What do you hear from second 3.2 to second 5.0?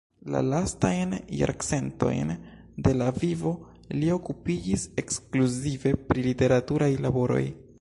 vivo li okupiĝis